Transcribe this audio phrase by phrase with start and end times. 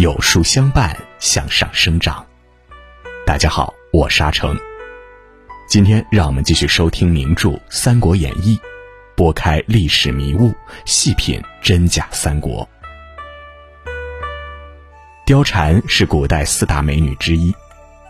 [0.00, 2.24] 有树相伴，向上生长。
[3.26, 4.58] 大家好，我是阿成。
[5.68, 8.56] 今天让我们继续收听名著《三国演义》，
[9.14, 10.54] 拨开历史迷雾，
[10.86, 12.66] 细品真假三国。
[15.26, 17.54] 貂蝉是古代四大美女之一，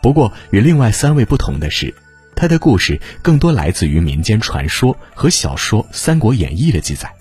[0.00, 1.92] 不过与另外三位不同的是，
[2.36, 7.12] 她的故事更多来自于民间传说和小说《三国演义》的记载，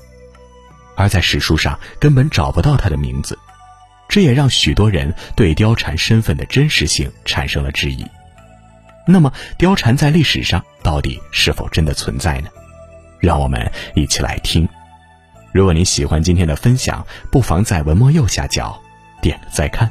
[0.96, 3.36] 而在史书上根本找不到她的名字。
[4.12, 8.06] 这也让许多人对貂蝉身份的真实性产生了质疑。
[9.08, 12.50] 那么，貂蝉在历史上到底是否真的存在呢？
[13.20, 14.68] 让我们一起来听。
[15.54, 18.78] 如果您喜欢今天的分享，不妨在文末右下角
[19.22, 19.90] 点个再看。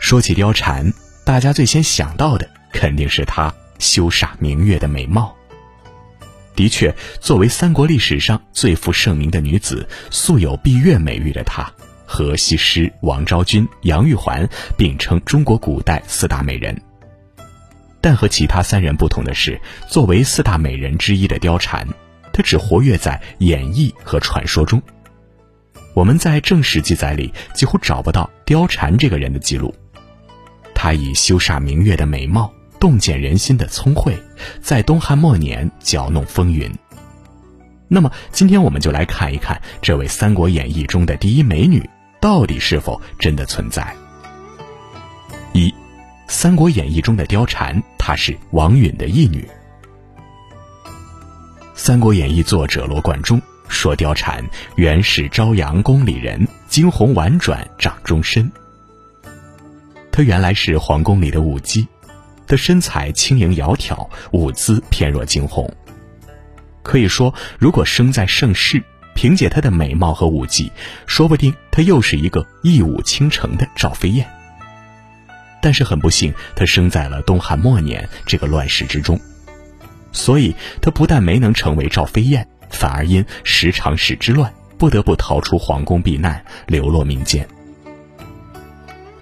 [0.00, 0.92] 说起貂蝉，
[1.24, 5.36] 大家最先想到的肯定是她羞煞明月的美貌。
[6.54, 11.66] 的确，作为三国历史上最负盛名的女子，素有闭月美誉的她，
[12.06, 16.78] 和西施、王昭君、杨玉环并称中国古代四大美人。
[18.00, 21.86] 但和其他三人不同的是，作为四大美人之一的貂蝉，
[22.32, 24.82] 她只活跃在演绎和传说中。
[25.94, 29.74] 我们在正史记载里几乎找不到貂蝉这个人的记录。
[30.74, 32.52] 她以羞煞明月的美貌。
[32.82, 34.20] 洞见人心的聪慧，
[34.60, 36.68] 在东汉末年搅弄风云。
[37.86, 41.88] 那么，今天我们就来看一看这位《三国演义》中的第一美女
[42.20, 43.94] 到底是否真的存在。
[45.52, 45.68] 一，
[46.26, 49.48] 《三国演义》中的貂蝉，她是王允的义女。
[51.76, 54.44] 《三国演义》作者罗贯中说，貂蝉
[54.74, 58.50] 原是朝阳宫里人，惊鸿婉转掌中身。
[60.10, 61.86] 她原来是皇宫里的舞姬。
[62.52, 65.74] 的身材轻盈窈窕，舞姿翩若惊鸿。
[66.82, 68.82] 可以说，如果生在盛世，
[69.14, 70.70] 凭借她的美貌和舞技，
[71.06, 74.30] 说不定她又是一个一舞倾城的赵飞燕。
[75.62, 79.18] 但是很不幸，她生在了东汉末年这个乱世之中，
[80.12, 87.48] 所以她不但没能成为赵飞燕，反而因十常侍之乱，不得不逃出皇宫避难，流落民间。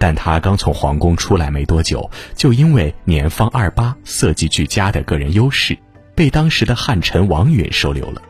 [0.00, 5.76] 但他刚从皇宫出来没多久，就因为年方二八、色技俱佳的个人优势，
[6.14, 8.22] 被当时的汉臣王允收留了。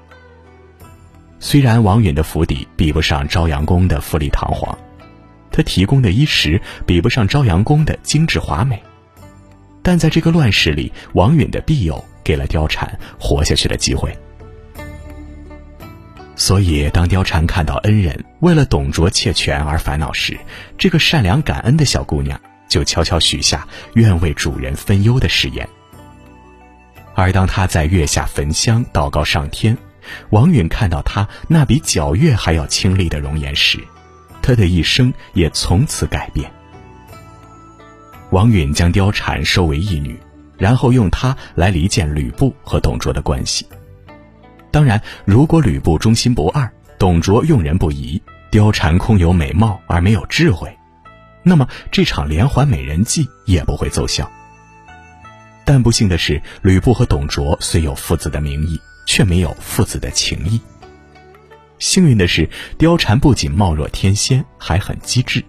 [1.39, 4.77] 虽然王允的府邸比不上朝阳宫的富丽堂皇，
[5.53, 8.83] 他提供的衣食比不上朝阳宫的精致华美，
[9.81, 14.13] 但在这个乱世里，王允的庇佑给了貂蝉活下去的机会。
[16.51, 20.37] 所以，当貂蝉看到恩人为了董卓窃权而烦恼时，
[20.77, 25.69] 这个善良感恩的小姑娘就悄悄许下愿为主人分忧的誓言。
[27.15, 29.79] 而当她在月下焚香祷告上天，
[30.31, 33.79] 王允看到她那比皎月还要清丽的容颜时，
[34.43, 36.51] 他的一生也从此改变。
[38.31, 40.19] 王允将貂蝉收为义女，
[40.59, 43.65] 然后用她来离间吕布和董卓的关系。
[44.71, 50.77] 当然，如果吕布忠心不二，董卓用人不疑，貂蝉空有美貌而没有智慧，
[51.43, 54.31] 那么这场连环美人计也不会奏效。
[55.65, 60.61] 但不幸的是，吕布和董卓虽有父子的名义，却没有父子的情谊。
[61.79, 62.49] 幸运的是，
[62.79, 65.45] 貂蝉不仅貌若天仙，还很机智。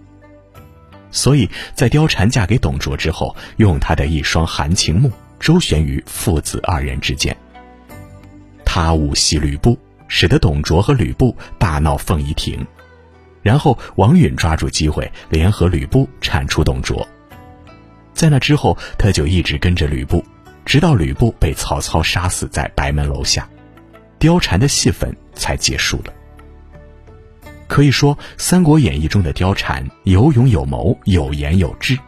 [1.10, 7.36] 所以在貂蝉嫁给董卓之后，用她的一双含情目周旋于父子二人之间。
[8.74, 9.78] 他误戏吕布，
[10.08, 12.66] 使得董卓和吕布大闹凤仪亭，
[13.42, 17.06] 然后王允抓住机会联合吕布铲除董卓。
[18.14, 20.24] 在那之后，他就一直跟着吕布，
[20.64, 23.46] 直到吕布被曹操杀死在白门楼下，
[24.18, 26.10] 貂蝉的戏份才结束了。
[27.68, 31.98] 可以说，《三国演义》中的貂蝉有勇有谋，有言有志。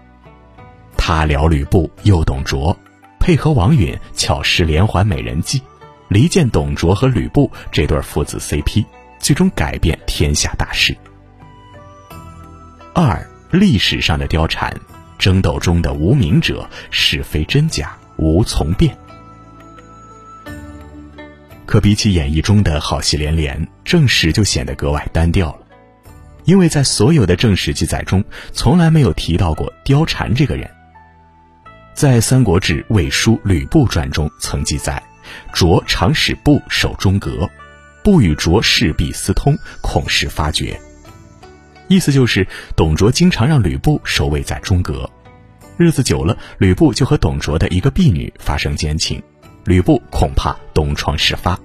[0.97, 2.75] 他撩吕布，诱董卓，
[3.21, 5.61] 配合王允巧施连环美人计。
[6.09, 8.85] 离间董卓和吕布这对父子 CP，
[9.19, 10.97] 最终改变天下大势。
[12.95, 14.73] 二历史上的貂蝉，
[15.19, 18.97] 争斗中的无名者，是非真假无从辨。
[21.67, 25.67] 可比起演义中的好戏连连，正史就显得格外单调了，
[26.45, 28.23] 因为在所有的正史记载中，
[28.53, 30.71] 从来没有提到过貂蝉这个人。
[31.95, 35.03] 在《三国志·魏书·吕布传》中曾记载。
[35.53, 37.49] 卓常使布守中阁，
[38.03, 40.81] 不与卓势必私通，恐事发觉。
[41.89, 45.11] 意思就是，董卓经常让吕布守卫在中阁，
[45.77, 49.23] 日子久了，吕布就和董卓的一个婢女发生奸情，
[49.65, 51.59] 吕布恐怕东窗事发。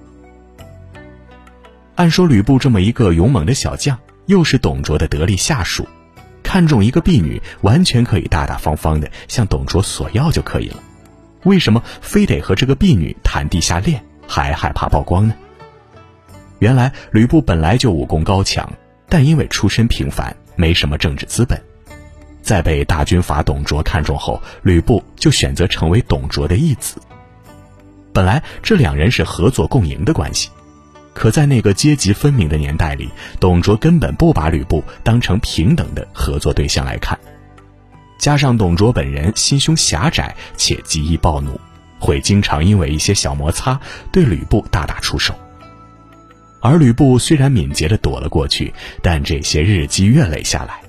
[1.94, 5.88] 按说，吕布这么一个勇猛的小将，又是董卓的得力下属，
[6.42, 10.82] 看中一个婢女，完全可以大大方方的向董卓索要就可以了。
[11.44, 15.34] 为什么非得和这个婢女谈地下恋，还害怕曝光呢？
[16.58, 18.70] 原来吕布本来就武功高强，
[19.08, 21.58] 但因为出身平凡，没什么政治资本，
[22.42, 27.00] 在被大军阀董卓看中后，吕布就选择成为董卓的义子。
[28.12, 30.50] 本来这两人是合作共赢的关系，
[31.14, 33.08] 可在那个阶级分明的年代里，
[33.38, 37.18] 董卓根本不把吕布当成平等的合作对象来看。
[38.20, 41.58] 加上董卓本人心胸狭窄且极易暴怒，
[41.98, 43.80] 会经常因为一些小摩擦
[44.12, 45.34] 对吕布大打出手。
[46.60, 50.82] 而吕布虽然敏捷地躲了过去，但这些日积月累下来，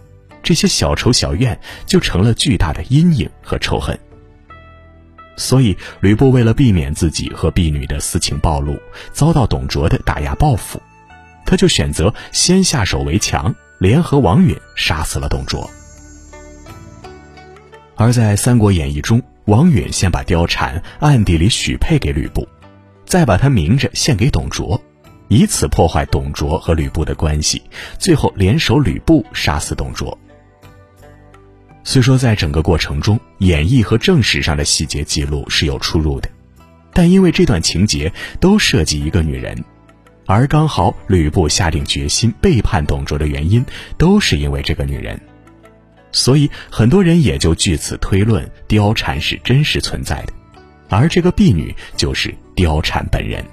[0.43, 3.97] 这些小仇小怨就成了巨大的阴影和仇恨。
[5.37, 8.77] 所以，吕布为了避免自己和婢女的私情暴露，
[9.13, 10.81] 遭到董卓的打压报复，
[11.45, 15.71] 他就选择先下手为强，联合王允杀死了董卓。
[18.01, 22.47] 而在《三国演义》中，王允先把貂蝉暗地里许配给吕布，
[23.05, 24.81] 再把她明着献给董卓，
[25.27, 27.61] 以此破坏董卓和吕布的关系，
[27.99, 30.17] 最后联手吕布杀死董卓。
[31.83, 36.27] 虽说在整个过程中，演义和正史上的细节记录是有出入的，
[36.93, 39.63] 但因为这段情节都涉及一个女人，
[40.25, 43.63] 而刚好吕布下定决心背叛董卓的原因
[43.99, 45.21] 都是因为这个女人，
[46.21, 50.33] 所以很多人也就据此推论貂蝉是真实存在的，
[50.87, 53.43] 而这个婢女就是貂蝉本人。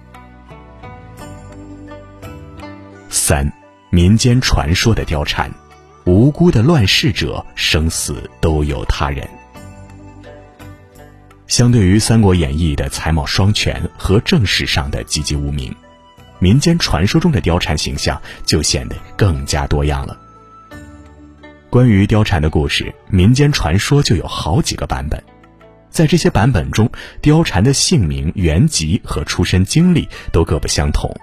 [3.09, 3.51] 三，
[3.89, 5.51] 民间传说的貂蝉。
[6.05, 9.27] 无辜的乱世者，生死都有他人。
[11.47, 15.75] 相对于《三国演义》的才貌双全和正史上的籍籍无名，
[16.39, 20.15] 民间传说中的貂蝉形象就显得更加多样了。
[21.71, 25.23] 关于貂蝉的故事，民间传说就有好几个版本，
[25.91, 31.15] 在这些版本中，貂蝉的姓名、原籍和出身经历都各不相同。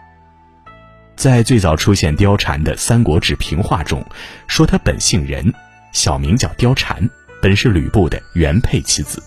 [1.16, 4.06] 在最早出现貂蝉的《三国志平话》中，
[4.46, 5.52] 说她本姓任，
[5.94, 7.10] 小名叫貂蝉，
[7.42, 9.24] 本是吕布的原配妻子。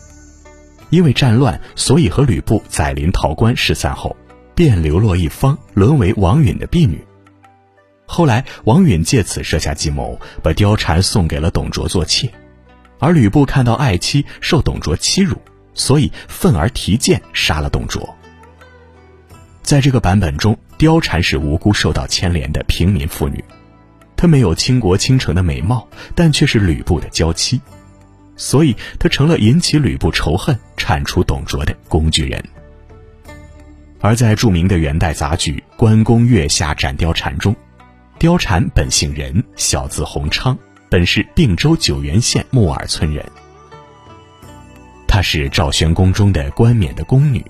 [0.90, 4.16] 因为战乱，所以和吕布在临洮关失散后，
[4.54, 7.04] 便流落一方，沦为王允的婢女。
[8.10, 12.28] 后来，王允借此设下计谋，把貂蝉送给了董卓做妾。
[12.98, 15.36] 而吕布看到爱妻受董卓欺辱，
[15.74, 18.16] 所以愤而提剑杀了董卓。
[19.62, 23.44] 在这个版本中，貂蝉是无辜受到牵连的平民妇女，
[24.16, 27.60] 她没有倾国倾城的美貌，但却是吕布的娇妻，
[28.38, 32.42] 所以她成了引起吕布仇恨、铲除董卓的工具人。
[34.00, 37.54] 而在著名的元代杂剧《关公月下斩貂蝉》中，
[38.18, 40.58] 貂蝉本姓任，小字洪昌，
[40.90, 43.24] 本是并州九原县木耳村人。
[45.06, 47.44] 她是赵宣宫中的冠冕的宫女。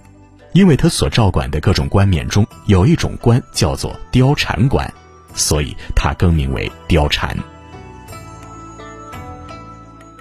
[0.53, 4.93] 因为她所照管的各种冠冕中有一种冠叫做貂蝉冠，
[5.35, 7.37] 所以她更名为貂蝉。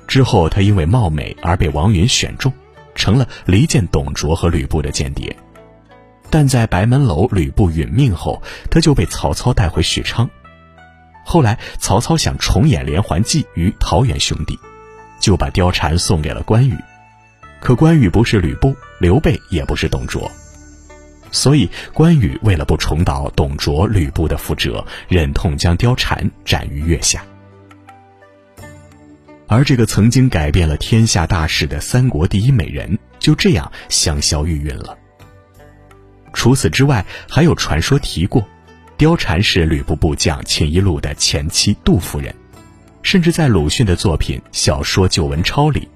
[0.07, 2.51] 之后，她因为貌美而被王允选中，
[2.95, 5.35] 成了离间董卓和吕布的间谍。
[6.29, 10.29] 但在白门楼吕布殒命后，他就被曹操带回许昌。
[11.29, 14.57] 后来，曹操想重演连环计于桃园兄弟，
[15.19, 16.73] 就把貂蝉送给了关羽。
[17.59, 20.31] 可关羽不是吕布，刘备也不是董卓，
[21.29, 27.21] 所以关羽为了不重蹈董卓、吕布的覆辙，忍痛将貂蝉斩于月下。
[29.47, 34.97] 而这个曾经改变了天下大事的三国第一美人，就这样香消玉殒了。
[36.31, 38.47] 除此之外，还有传说提过，
[38.97, 42.33] 貂蝉是吕布部将秦一路的前妻杜夫人，
[43.03, 45.87] 甚至在鲁迅的作品《小说旧文抄》里。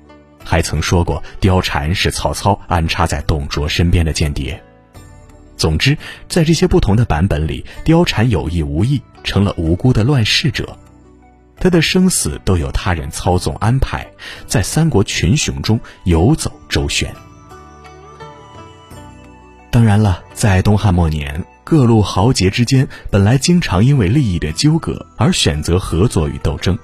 [0.43, 4.61] 还曾说过，貂蝉是曹操安插在董卓身边的间谍。
[5.57, 10.77] 总之，在这些不同的版本里，貂蝉有意无意成了无辜的乱世者，
[11.57, 14.07] 他的生死都有他人操纵安排，
[14.45, 17.11] 在三国群雄中游走周旋。
[19.71, 26.77] 当然了，在东汉末年，各路豪杰之间本来经常因为利益的纠葛而选择合作与斗争。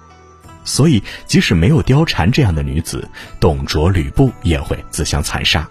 [0.64, 5.68] 所以，即使没有貂蝉这样的女子，董卓、吕布也会自相残杀。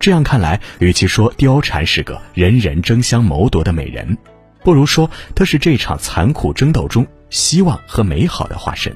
[0.00, 4.18] 这样看来，与其说貂蝉是个人人争相谋夺的美人，
[4.64, 8.92] 不如说她是这场残酷争斗中希望和美好的化身。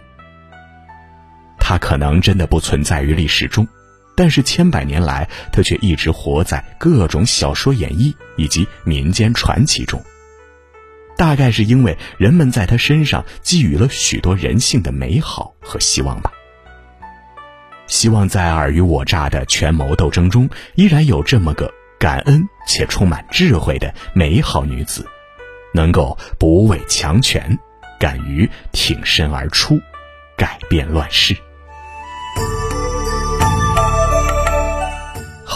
[1.60, 3.66] 她可能真的不存在于历史中，
[4.16, 10.02] 但是千百年来，她却一直活在各种小说演绎以及民间传奇中。
[11.16, 16.30] 大概是因为人们在他身上寄予了许多人性的美好和希望吧。
[17.86, 25.06] 希望在尔虞我诈的权谋斗争中，依然有这么个感恩且充满智慧的美好女子，
[25.72, 27.58] 能够不畏强权，
[27.98, 29.80] 敢于挺身而出，
[30.36, 31.34] 改变乱世。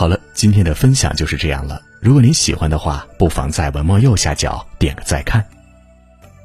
[0.00, 1.78] 好了，今天的分享就是这样了。
[2.00, 5.45] 如果您喜欢的话，不妨在文末右下角点个再看。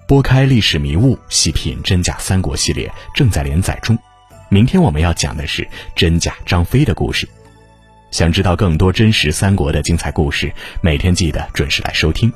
[0.06, 3.98] 拨开历史迷雾，细品真假三国系列正在连载中。
[4.50, 7.26] 明天我们要讲的是真假张飞的故事。
[8.12, 12.30] 想知道更多真实三国的精彩故事，每天记得准时来收听。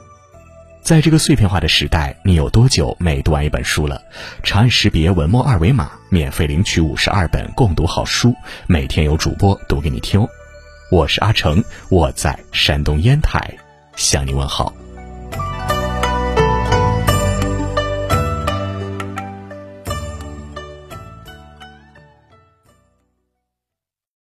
[0.81, 4.01] 在这个碎片化的时代，你有多久没读完一本书了？
[4.41, 8.33] 长按识别文末二维码，免费领取五十二本共读好书，
[8.67, 10.29] 每天有主播读给你听哦。
[10.91, 13.39] 我是阿成，我在山东烟台
[13.95, 14.73] 向你问好。